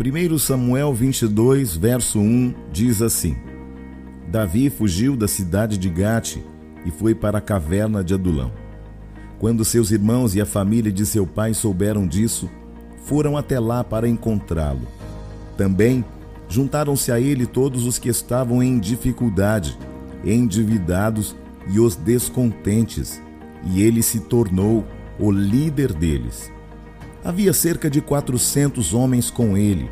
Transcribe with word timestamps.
1 0.00 0.38
Samuel 0.38 0.94
22, 0.94 1.76
verso 1.76 2.20
1 2.20 2.54
diz 2.72 3.02
assim: 3.02 3.36
Davi 4.28 4.70
fugiu 4.70 5.16
da 5.16 5.26
cidade 5.26 5.76
de 5.76 5.88
Gate 5.88 6.36
e 6.86 6.90
foi 6.92 7.16
para 7.16 7.38
a 7.38 7.40
caverna 7.40 8.04
de 8.04 8.14
Adulão. 8.14 8.52
Quando 9.40 9.64
seus 9.64 9.90
irmãos 9.90 10.36
e 10.36 10.40
a 10.40 10.46
família 10.46 10.92
de 10.92 11.04
seu 11.04 11.26
pai 11.26 11.52
souberam 11.52 12.06
disso, 12.06 12.48
foram 13.06 13.36
até 13.36 13.58
lá 13.58 13.82
para 13.82 14.08
encontrá-lo. 14.08 14.86
Também 15.56 16.04
juntaram-se 16.48 17.10
a 17.10 17.18
ele 17.18 17.44
todos 17.44 17.84
os 17.84 17.98
que 17.98 18.08
estavam 18.08 18.62
em 18.62 18.78
dificuldade, 18.78 19.76
endividados 20.24 21.34
e 21.68 21.80
os 21.80 21.96
descontentes, 21.96 23.20
e 23.64 23.82
ele 23.82 24.04
se 24.04 24.20
tornou 24.20 24.86
o 25.18 25.32
líder 25.32 25.92
deles. 25.92 26.52
Havia 27.24 27.52
cerca 27.52 27.90
de 27.90 28.00
400 28.00 28.94
homens 28.94 29.30
com 29.30 29.56
ele. 29.56 29.90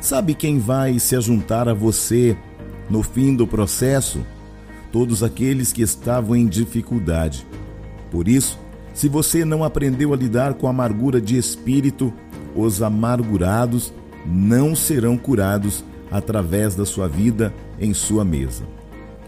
Sabe 0.00 0.34
quem 0.34 0.58
vai 0.58 0.98
se 0.98 1.16
ajuntar 1.16 1.68
a 1.68 1.74
você 1.74 2.36
no 2.88 3.02
fim 3.02 3.34
do 3.34 3.46
processo? 3.46 4.20
Todos 4.92 5.22
aqueles 5.22 5.72
que 5.72 5.82
estavam 5.82 6.36
em 6.36 6.46
dificuldade. 6.46 7.46
Por 8.10 8.28
isso, 8.28 8.58
se 8.94 9.08
você 9.08 9.44
não 9.44 9.64
aprendeu 9.64 10.12
a 10.12 10.16
lidar 10.16 10.54
com 10.54 10.66
a 10.66 10.70
amargura 10.70 11.20
de 11.20 11.36
espírito, 11.36 12.12
os 12.54 12.82
amargurados 12.82 13.92
não 14.24 14.74
serão 14.74 15.16
curados 15.16 15.84
através 16.10 16.74
da 16.74 16.84
sua 16.84 17.08
vida 17.08 17.52
em 17.78 17.92
sua 17.92 18.24
mesa. 18.24 18.64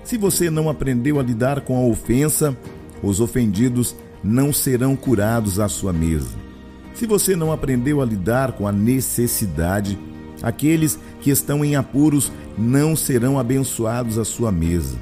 Se 0.04 0.16
você 0.16 0.48
não 0.48 0.70
aprendeu 0.70 1.18
a 1.20 1.22
lidar 1.22 1.60
com 1.62 1.76
a 1.76 1.86
ofensa, 1.86 2.56
os 3.02 3.20
ofendidos 3.20 3.94
não 4.22 4.52
serão 4.52 4.96
curados 4.96 5.60
à 5.60 5.68
sua 5.68 5.92
mesa. 5.92 6.47
Se 6.94 7.06
você 7.06 7.36
não 7.36 7.52
aprendeu 7.52 8.02
a 8.02 8.04
lidar 8.04 8.52
com 8.52 8.66
a 8.66 8.72
necessidade, 8.72 9.98
aqueles 10.42 10.98
que 11.20 11.30
estão 11.30 11.64
em 11.64 11.76
apuros 11.76 12.32
não 12.56 12.96
serão 12.96 13.38
abençoados 13.38 14.18
à 14.18 14.24
sua 14.24 14.50
mesa. 14.50 14.98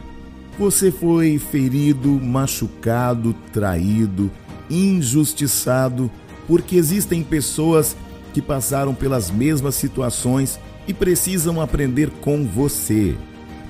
Você 0.58 0.90
foi 0.90 1.38
ferido, 1.38 2.08
machucado, 2.08 3.34
traído, 3.52 4.30
injustiçado, 4.70 6.10
porque 6.46 6.76
existem 6.76 7.22
pessoas 7.22 7.96
que 8.32 8.40
passaram 8.40 8.94
pelas 8.94 9.30
mesmas 9.30 9.74
situações 9.74 10.58
e 10.86 10.94
precisam 10.94 11.60
aprender 11.60 12.10
com 12.20 12.46
você. 12.46 13.14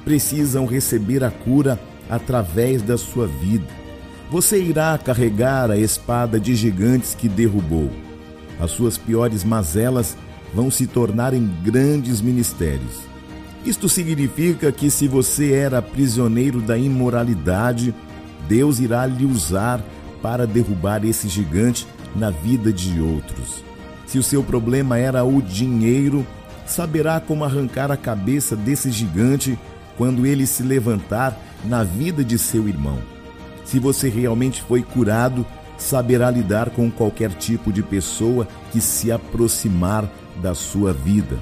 Precisam 0.05 0.67
receber 0.67 1.25
a 1.25 1.30
cura 1.30 1.80
através 2.08 2.83
da 2.83 2.97
sua 2.97 3.27
vida. 3.27 3.67
Você 4.30 4.61
irá 4.61 4.98
carregar 4.98 5.70
a 5.70 5.78
espada 5.78 6.39
de 6.39 6.55
gigantes 6.55 7.14
que 7.14 7.28
derrubou 7.28 8.06
as 8.61 8.71
suas 8.71 8.97
piores 8.97 9.45
mazelas 9.45 10.17
vão 10.55 10.71
se 10.71 10.87
tornar 10.87 11.35
em 11.35 11.47
grandes 11.62 12.21
ministérios. 12.21 13.07
Isto 13.65 13.89
significa 13.89 14.71
que 14.71 14.91
se 14.91 15.09
você 15.09 15.53
era 15.53 15.83
prisioneiro 15.83 16.61
da 16.61 16.79
imoralidade, 16.79 17.95
Deus 18.48 18.79
irá 18.79 19.05
lhe 19.07 19.25
usar 19.25 19.85
para 20.23 20.47
derrubar 20.47 21.05
esse 21.05 21.29
gigante 21.29 21.86
na 22.14 22.30
vida 22.30 22.73
de 22.73 23.01
outros. 23.01 23.64
Se 24.07 24.19
o 24.19 24.23
seu 24.23 24.42
problema 24.42 24.97
era 24.98 25.25
o 25.25 25.42
dinheiro, 25.42 26.25
saberá 26.64 27.20
como 27.20 27.45
arrancar 27.45 27.91
a 27.91 27.97
cabeça 27.97 28.55
desse 28.55 28.91
gigante 28.91 29.59
quando 29.97 30.27
ele 30.27 30.47
se 30.47 30.63
levantar 30.63 31.36
na 31.64 31.83
vida 31.83 32.25
de 32.25 32.39
seu 32.39 32.69
irmão. 32.69 32.98
Se 33.64 33.80
você 33.80 34.09
realmente 34.09 34.63
foi 34.63 34.83
curado, 34.83 35.45
saberá 35.79 36.31
lidar 36.31 36.70
com 36.70 36.91
qualquer 36.91 37.33
tipo 37.33 37.73
de 37.73 37.83
pessoa 37.83 38.47
que 38.73 38.81
se 38.81 39.13
aproximar 39.13 40.11
da 40.41 40.55
sua 40.55 40.92
vida. 40.92 41.39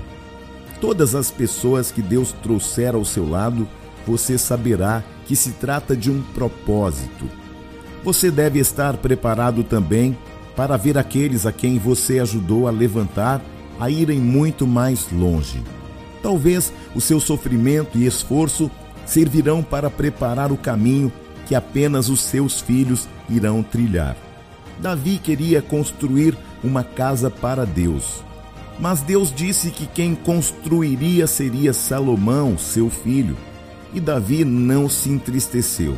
Todas 0.80 1.14
as 1.14 1.30
pessoas 1.30 1.90
que 1.90 2.02
Deus 2.02 2.32
trouxer 2.42 2.94
ao 2.94 3.04
seu 3.04 3.28
lado, 3.28 3.66
você 4.06 4.36
saberá 4.36 5.02
que 5.26 5.34
se 5.34 5.52
trata 5.52 5.96
de 5.96 6.10
um 6.10 6.22
propósito. 6.34 7.24
Você 8.02 8.30
deve 8.30 8.58
estar 8.58 8.96
preparado 8.98 9.64
também 9.64 10.16
para 10.54 10.76
ver 10.76 10.98
aqueles 10.98 11.46
a 11.46 11.52
quem 11.52 11.78
você 11.78 12.18
ajudou 12.18 12.68
a 12.68 12.70
levantar 12.70 13.40
a 13.80 13.90
irem 13.90 14.20
muito 14.20 14.66
mais 14.66 15.10
longe. 15.10 15.62
Talvez 16.22 16.72
o 16.94 17.00
seu 17.00 17.18
sofrimento 17.18 17.98
e 17.98 18.06
esforço 18.06 18.70
servirão 19.06 19.62
para 19.62 19.90
preparar 19.90 20.52
o 20.52 20.56
caminho 20.56 21.12
que 21.46 21.54
apenas 21.54 22.08
os 22.08 22.20
seus 22.22 22.60
filhos 22.60 23.08
irão 23.28 23.62
trilhar. 23.62 24.16
Davi 24.78 25.18
queria 25.18 25.62
construir 25.62 26.36
uma 26.62 26.82
casa 26.82 27.30
para 27.30 27.64
Deus. 27.64 28.22
Mas 28.78 29.02
Deus 29.02 29.32
disse 29.32 29.70
que 29.70 29.86
quem 29.86 30.14
construiria 30.14 31.26
seria 31.26 31.72
Salomão, 31.72 32.58
seu 32.58 32.90
filho. 32.90 33.36
E 33.92 34.00
Davi 34.00 34.44
não 34.44 34.88
se 34.88 35.08
entristeceu. 35.08 35.96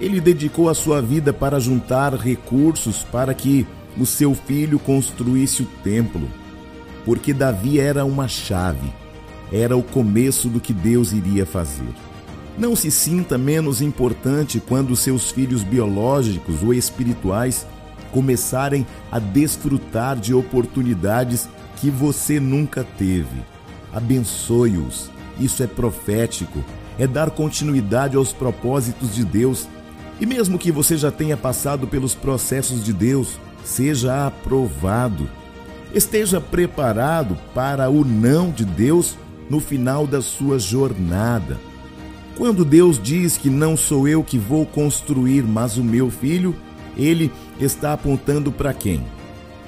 Ele 0.00 0.20
dedicou 0.20 0.68
a 0.68 0.74
sua 0.74 1.00
vida 1.00 1.32
para 1.32 1.60
juntar 1.60 2.14
recursos 2.14 3.04
para 3.04 3.32
que 3.32 3.66
o 3.96 4.04
seu 4.04 4.34
filho 4.34 4.78
construísse 4.78 5.62
o 5.62 5.66
templo. 5.82 6.28
Porque 7.04 7.32
Davi 7.32 7.78
era 7.78 8.04
uma 8.04 8.26
chave, 8.26 8.92
era 9.52 9.76
o 9.76 9.82
começo 9.82 10.48
do 10.48 10.60
que 10.60 10.72
Deus 10.72 11.12
iria 11.12 11.46
fazer. 11.46 11.94
Não 12.58 12.74
se 12.74 12.90
sinta 12.90 13.36
menos 13.36 13.82
importante 13.82 14.60
quando 14.60 14.96
seus 14.96 15.30
filhos 15.30 15.62
biológicos 15.62 16.62
ou 16.62 16.72
espirituais 16.72 17.66
começarem 18.10 18.86
a 19.12 19.18
desfrutar 19.18 20.16
de 20.16 20.32
oportunidades 20.32 21.48
que 21.76 21.90
você 21.90 22.40
nunca 22.40 22.82
teve. 22.82 23.42
Abençoe-os. 23.92 25.10
Isso 25.38 25.62
é 25.62 25.66
profético, 25.66 26.64
é 26.98 27.06
dar 27.06 27.30
continuidade 27.30 28.16
aos 28.16 28.32
propósitos 28.32 29.14
de 29.14 29.22
Deus. 29.22 29.68
E 30.18 30.24
mesmo 30.24 30.58
que 30.58 30.72
você 30.72 30.96
já 30.96 31.10
tenha 31.10 31.36
passado 31.36 31.86
pelos 31.86 32.14
processos 32.14 32.82
de 32.82 32.94
Deus, 32.94 33.38
seja 33.62 34.26
aprovado. 34.26 35.28
Esteja 35.92 36.40
preparado 36.40 37.36
para 37.54 37.90
o 37.90 38.02
não 38.02 38.50
de 38.50 38.64
Deus 38.64 39.14
no 39.50 39.60
final 39.60 40.06
da 40.06 40.22
sua 40.22 40.58
jornada. 40.58 41.58
Quando 42.36 42.66
Deus 42.66 43.00
diz 43.02 43.38
que 43.38 43.48
não 43.48 43.78
sou 43.78 44.06
eu 44.06 44.22
que 44.22 44.36
vou 44.36 44.66
construir, 44.66 45.42
mas 45.42 45.78
o 45.78 45.84
meu 45.84 46.10
filho, 46.10 46.54
ele 46.94 47.32
está 47.58 47.94
apontando 47.94 48.52
para 48.52 48.74
quem? 48.74 49.02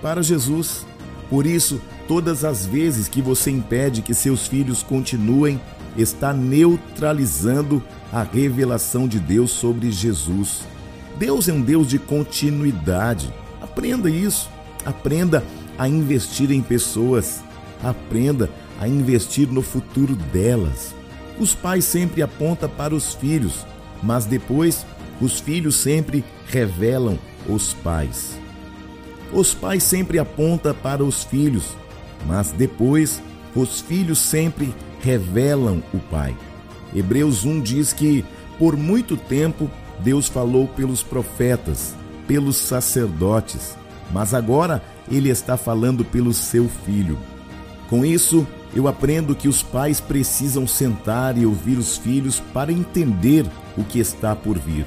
Para 0.02 0.22
Jesus. 0.22 0.86
Por 1.30 1.46
isso, 1.46 1.80
todas 2.06 2.44
as 2.44 2.66
vezes 2.66 3.08
que 3.08 3.22
você 3.22 3.50
impede 3.50 4.02
que 4.02 4.12
seus 4.12 4.46
filhos 4.46 4.82
continuem, 4.82 5.58
está 5.96 6.34
neutralizando 6.34 7.82
a 8.12 8.22
revelação 8.22 9.08
de 9.08 9.18
Deus 9.18 9.50
sobre 9.50 9.90
Jesus. 9.90 10.60
Deus 11.18 11.48
é 11.48 11.52
um 11.54 11.62
Deus 11.62 11.88
de 11.88 11.98
continuidade. 11.98 13.32
Aprenda 13.62 14.10
isso. 14.10 14.50
Aprenda 14.84 15.42
a 15.78 15.88
investir 15.88 16.50
em 16.50 16.60
pessoas. 16.60 17.42
Aprenda 17.82 18.50
a 18.78 18.86
investir 18.86 19.48
no 19.48 19.62
futuro 19.62 20.14
delas. 20.14 20.97
Os 21.38 21.54
pais 21.54 21.84
sempre 21.84 22.22
apontam 22.22 22.68
para 22.68 22.94
os 22.94 23.14
filhos, 23.14 23.66
mas 24.02 24.26
depois 24.26 24.84
os 25.20 25.40
filhos 25.40 25.76
sempre 25.76 26.24
revelam 26.46 27.18
os 27.48 27.72
pais. 27.74 28.38
Os 29.32 29.54
pais 29.54 29.82
sempre 29.82 30.18
apontam 30.18 30.74
para 30.74 31.04
os 31.04 31.24
filhos, 31.24 31.76
mas 32.26 32.50
depois 32.50 33.22
os 33.54 33.80
filhos 33.80 34.18
sempre 34.18 34.74
revelam 35.00 35.82
o 35.92 35.98
pai. 35.98 36.36
Hebreus 36.94 37.44
1 37.44 37.60
diz 37.60 37.92
que 37.92 38.24
por 38.58 38.76
muito 38.76 39.16
tempo 39.16 39.70
Deus 40.00 40.28
falou 40.28 40.66
pelos 40.66 41.02
profetas, 41.02 41.94
pelos 42.26 42.56
sacerdotes, 42.56 43.76
mas 44.10 44.32
agora 44.32 44.82
ele 45.10 45.28
está 45.28 45.56
falando 45.56 46.04
pelo 46.04 46.32
seu 46.32 46.68
filho. 46.68 47.18
Com 47.88 48.04
isso, 48.04 48.46
eu 48.74 48.86
aprendo 48.86 49.34
que 49.34 49.48
os 49.48 49.62
pais 49.62 50.00
precisam 50.00 50.66
sentar 50.66 51.36
e 51.38 51.46
ouvir 51.46 51.78
os 51.78 51.96
filhos 51.96 52.40
para 52.52 52.72
entender 52.72 53.46
o 53.76 53.84
que 53.84 53.98
está 53.98 54.36
por 54.36 54.58
vir. 54.58 54.86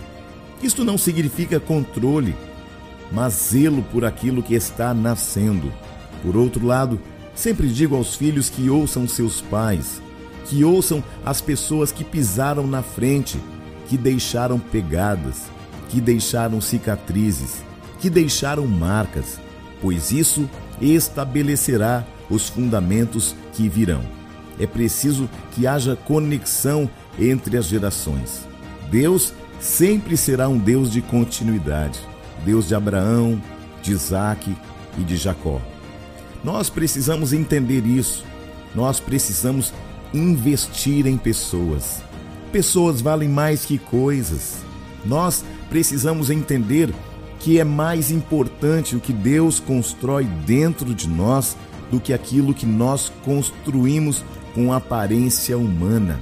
Isto 0.62 0.84
não 0.84 0.98
significa 0.98 1.60
controle, 1.60 2.36
mas 3.12 3.34
zelo 3.52 3.84
por 3.92 4.06
aquilo 4.06 4.44
que 4.44 4.54
está 4.54 4.94
nascendo. 4.94 5.72
Por 6.22 6.38
outro 6.38 6.66
lado, 6.66 7.00
Sempre 7.36 7.68
digo 7.70 7.96
aos 7.96 8.16
filhos 8.16 8.50
que 8.50 8.70
ouçam 8.70 9.08
seus 9.08 9.42
pais, 9.42 10.02
que 10.46 10.64
ouçam 10.64 11.04
as 11.26 11.42
pessoas 11.42 11.92
que 11.92 12.04
pisaram 12.04 12.68
na 12.68 12.84
frente, 12.84 13.40
que 13.88 13.98
deixaram 13.98 14.60
pegadas, 14.60 15.44
que 15.90 16.00
deixaram 16.00 16.62
cicatrizes, 16.62 17.64
que 18.00 18.10
deixaram 18.10 18.68
marcas, 18.68 19.40
pois 19.82 20.12
isso 20.12 20.50
estabelecerá 20.80 22.06
os 22.32 22.50
fundamentos 22.50 23.36
que 23.54 23.70
virão. 23.70 24.02
É 24.60 24.66
preciso 24.66 25.30
que 25.52 25.68
haja 25.68 25.96
conexão 25.96 26.90
entre 27.20 27.58
as 27.58 27.66
gerações. 27.66 28.48
Deus 28.90 29.34
sempre 29.60 30.18
será 30.18 30.48
um 30.48 30.58
Deus 30.58 30.92
de 30.92 31.02
continuidade, 31.02 32.00
Deus 32.44 32.68
de 32.68 32.74
Abraão, 32.76 33.42
de 33.84 33.92
Isaac 33.92 34.56
e 34.98 35.04
de 35.04 35.18
Jacó. 35.18 35.62
Nós 36.44 36.70
precisamos 36.70 37.34
entender 37.34 37.86
isso. 37.86 38.26
Nós 38.74 39.00
precisamos 39.00 39.74
investir 40.14 41.06
em 41.06 41.18
pessoas. 41.18 42.02
Pessoas 42.52 43.02
valem 43.02 43.30
mais 43.30 43.66
que 43.66 43.78
coisas. 43.78 44.58
Nós 45.06 45.44
precisamos 45.70 46.30
entender 46.30 46.94
que 47.40 47.60
é 47.60 47.64
mais 47.64 48.12
importante 48.12 48.96
o 48.96 49.00
que 49.00 49.14
Deus 49.14 49.60
constrói 49.60 50.26
dentro 50.26 50.94
de 50.94 51.08
nós 51.08 51.56
do 51.92 52.00
que 52.00 52.14
aquilo 52.14 52.54
que 52.54 52.66
nós 52.66 53.12
construímos 53.24 54.24
com 54.56 54.74
aparência 54.74 55.58
humana. 55.58 56.20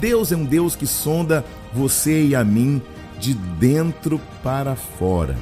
Deus 0.00 0.32
é 0.32 0.36
um 0.36 0.44
Deus 0.44 0.74
que 0.74 0.86
sonda 0.86 1.44
você 1.72 2.26
e 2.26 2.34
a 2.34 2.42
mim 2.42 2.82
de 3.18 3.34
dentro 3.34 4.20
para 4.42 4.74
fora. 4.74 5.36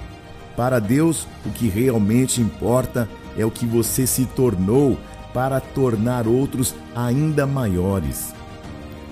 Para 0.57 0.79
Deus, 0.79 1.27
o 1.47 1.51
que 1.51 1.69
realmente 1.69 2.41
importa 2.41 3.09
é 3.37 3.45
o 3.45 3.51
que 3.51 3.65
você 3.65 4.07
se 4.07 4.27
tornou 4.27 4.99
para 5.33 5.61
tornar 5.61 6.27
outros 6.27 6.75
ainda 6.95 7.47
maiores. 7.47 8.35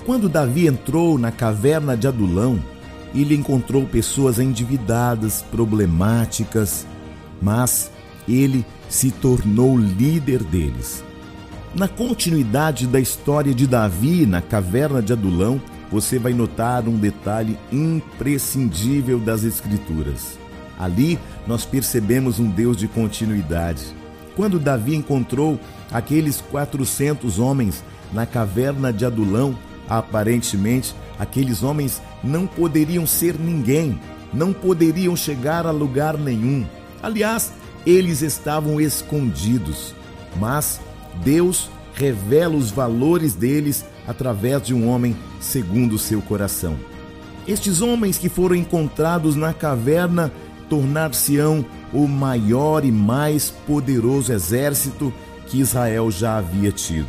Quando 0.05 0.29
Davi 0.29 0.67
entrou 0.67 1.19
na 1.19 1.31
caverna 1.31 1.97
de 1.97 2.07
Adulão, 2.07 2.61
ele 3.15 3.35
encontrou 3.35 3.87
pessoas 3.87 4.39
endividadas, 4.39 5.43
problemáticas, 5.51 6.87
mas 7.41 7.91
ele 8.35 8.65
se 8.89 9.11
tornou 9.11 9.79
líder 9.79 10.43
deles. 10.43 11.05
Na 11.75 11.87
continuidade 11.87 12.87
da 12.87 12.99
história 12.99 13.55
de 13.55 13.67
Davi 13.67 14.27
na 14.27 14.43
caverna 14.43 15.01
de 15.01 15.13
Adulão, 15.13 15.61
você 15.91 16.19
vai 16.19 16.33
notar 16.33 16.89
um 16.89 16.97
detalhe 16.97 17.59
imprescindível 17.71 19.19
das 19.19 19.45
Escrituras. 19.45 20.39
Ali 20.79 21.19
nós 21.47 21.65
percebemos 21.65 22.39
um 22.39 22.49
Deus 22.51 22.77
de 22.77 22.89
continuidade. 22.89 23.85
Quando 24.35 24.59
Davi 24.59 24.95
encontrou 24.95 25.61
aqueles 25.93 26.41
400 26.41 27.39
homens 27.39 27.85
na 28.13 28.27
caverna 28.27 28.93
de 28.93 29.05
Adulão, 29.05 29.57
aparentemente 29.89 30.95
aqueles 31.19 31.63
homens 31.63 32.01
não 32.23 32.47
poderiam 32.47 33.07
ser 33.07 33.39
ninguém, 33.39 34.01
não 34.33 34.53
poderiam 34.53 35.15
chegar 35.15 35.67
a 35.67 35.71
lugar 35.71 36.17
nenhum. 36.17 36.65
Aliás, 37.03 37.53
eles 37.87 38.23
estavam 38.23 38.81
escondidos. 38.81 39.95
Mas 40.37 40.81
Deus 41.25 41.71
revela 41.95 42.57
os 42.57 42.71
valores 42.71 43.35
deles 43.35 43.85
através 44.07 44.63
de 44.63 44.75
um 44.75 44.89
homem 44.89 45.17
segundo 45.41 45.95
o 45.95 45.99
seu 45.99 46.23
coração. 46.23 46.77
Estes 47.47 47.81
homens 47.81 48.19
que 48.19 48.29
foram 48.29 48.55
encontrados 48.55 49.35
na 49.35 49.53
caverna 49.53 50.33
tornar-se-ão 50.69 51.65
o 51.93 52.07
maior 52.07 52.85
e 52.85 52.93
mais 52.93 53.51
poderoso 53.51 54.33
exército 54.33 55.13
que 55.47 55.61
Israel 55.61 56.11
já 56.11 56.39
havia 56.39 56.71
tido. 56.71 57.09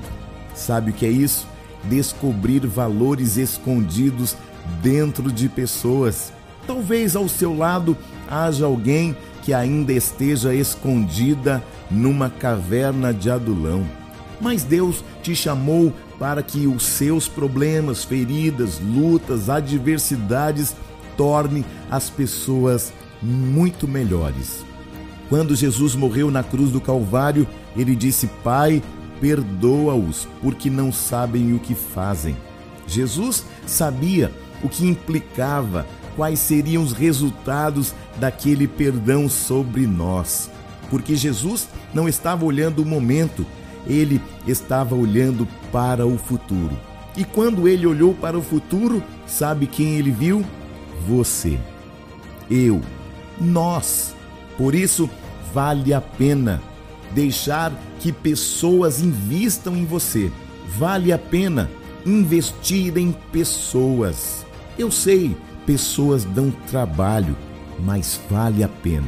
Sabe 0.55 0.91
o 0.91 0.93
que 0.93 1.05
é 1.05 1.09
isso? 1.09 1.47
Descobrir 1.83 2.65
valores 2.65 3.37
escondidos 3.37 4.35
dentro 4.81 5.31
de 5.31 5.47
pessoas. 5.47 6.33
Talvez 6.65 7.15
ao 7.15 7.27
seu 7.27 7.55
lado 7.55 7.95
haja 8.29 8.65
alguém 8.65 9.15
que 9.41 9.53
ainda 9.53 9.91
esteja 9.93 10.53
escondida 10.53 11.63
numa 11.89 12.29
caverna 12.29 13.13
de 13.13 13.29
adulão. 13.29 13.85
Mas 14.39 14.63
Deus 14.63 15.03
te 15.21 15.35
chamou 15.35 15.93
para 16.17 16.41
que 16.41 16.67
os 16.67 16.83
seus 16.83 17.27
problemas, 17.27 18.03
feridas, 18.03 18.79
lutas, 18.79 19.49
adversidades 19.49 20.75
torne 21.17 21.65
as 21.89 22.09
pessoas 22.09 22.93
muito 23.21 23.87
melhores. 23.87 24.65
Quando 25.29 25.55
Jesus 25.55 25.95
morreu 25.95 26.29
na 26.29 26.43
cruz 26.43 26.71
do 26.71 26.81
Calvário, 26.81 27.47
ele 27.75 27.95
disse: 27.95 28.27
Pai, 28.43 28.81
perdoa-os, 29.19 30.27
porque 30.41 30.69
não 30.69 30.91
sabem 30.91 31.53
o 31.53 31.59
que 31.59 31.75
fazem. 31.75 32.35
Jesus 32.87 33.45
sabia 33.65 34.31
o 34.63 34.67
que 34.67 34.85
implicava, 34.85 35.85
quais 36.15 36.39
seriam 36.39 36.83
os 36.83 36.93
resultados 36.93 37.93
daquele 38.19 38.67
perdão 38.67 39.29
sobre 39.29 39.85
nós. 39.85 40.49
Porque 40.89 41.15
Jesus 41.15 41.67
não 41.93 42.07
estava 42.07 42.45
olhando 42.45 42.81
o 42.81 42.85
momento, 42.85 43.45
ele 43.87 44.21
estava 44.47 44.95
olhando 44.95 45.47
para 45.71 46.05
o 46.05 46.17
futuro. 46.17 46.77
E 47.15 47.23
quando 47.23 47.67
ele 47.67 47.85
olhou 47.85 48.13
para 48.13 48.37
o 48.37 48.41
futuro, 48.41 49.03
sabe 49.25 49.67
quem 49.67 49.95
ele 49.95 50.11
viu? 50.11 50.45
Você. 51.07 51.59
Eu 52.49 52.81
nós. 53.41 54.13
Por 54.57 54.75
isso, 54.75 55.09
vale 55.53 55.93
a 55.93 55.99
pena 55.99 56.61
deixar 57.11 57.73
que 57.99 58.11
pessoas 58.11 59.01
invistam 59.01 59.75
em 59.75 59.85
você. 59.85 60.31
Vale 60.77 61.11
a 61.11 61.17
pena 61.17 61.69
investir 62.05 62.97
em 62.97 63.11
pessoas. 63.31 64.45
Eu 64.77 64.91
sei, 64.91 65.35
pessoas 65.65 66.23
dão 66.23 66.51
trabalho, 66.69 67.35
mas 67.79 68.21
vale 68.29 68.63
a 68.63 68.67
pena, 68.67 69.07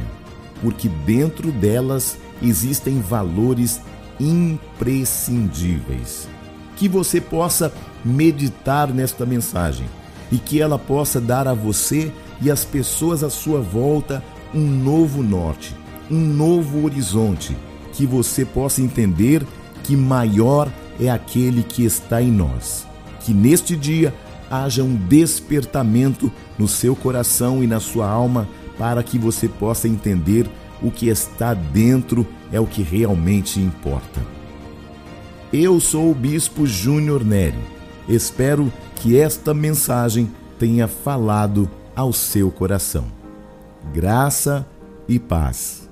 porque 0.60 0.88
dentro 0.88 1.52
delas 1.52 2.18
existem 2.42 3.00
valores 3.00 3.80
imprescindíveis. 4.18 6.28
Que 6.76 6.88
você 6.88 7.20
possa 7.20 7.72
meditar 8.04 8.92
nesta 8.92 9.24
mensagem 9.24 9.86
e 10.30 10.38
que 10.38 10.60
ela 10.60 10.78
possa 10.78 11.20
dar 11.20 11.46
a 11.46 11.54
você 11.54 12.12
e 12.40 12.50
às 12.50 12.64
pessoas 12.64 13.22
à 13.22 13.30
sua 13.30 13.60
volta 13.60 14.22
um 14.52 14.60
novo 14.60 15.22
norte, 15.22 15.74
um 16.10 16.18
novo 16.18 16.84
horizonte, 16.84 17.56
que 17.92 18.06
você 18.06 18.44
possa 18.44 18.82
entender 18.82 19.46
que 19.82 19.96
maior 19.96 20.70
é 21.00 21.10
aquele 21.10 21.62
que 21.62 21.84
está 21.84 22.22
em 22.22 22.30
nós. 22.30 22.86
Que 23.20 23.32
neste 23.32 23.76
dia 23.76 24.14
haja 24.62 24.82
um 24.82 24.94
despertamento 24.94 26.30
no 26.58 26.68
seu 26.68 26.94
coração 26.94 27.62
e 27.62 27.66
na 27.66 27.80
sua 27.80 28.08
alma 28.08 28.48
para 28.78 29.02
que 29.02 29.18
você 29.18 29.48
possa 29.48 29.88
entender 29.88 30.48
o 30.82 30.90
que 30.90 31.08
está 31.08 31.54
dentro 31.54 32.26
é 32.52 32.60
o 32.60 32.66
que 32.66 32.82
realmente 32.82 33.60
importa. 33.60 34.20
Eu 35.52 35.80
sou 35.80 36.10
o 36.10 36.14
Bispo 36.14 36.66
Júnior 36.66 37.24
Neri. 37.24 37.58
Espero 38.08 38.72
que 38.96 39.16
esta 39.16 39.54
mensagem 39.54 40.30
tenha 40.58 40.88
falado 40.88 41.70
ao 41.94 42.12
seu 42.12 42.50
coração. 42.50 43.06
Graça 43.92 44.66
e 45.08 45.18
paz. 45.18 45.83